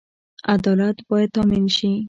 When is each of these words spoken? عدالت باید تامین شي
عدالت 0.53 0.97
باید 1.09 1.29
تامین 1.35 1.65
شي 1.75 1.91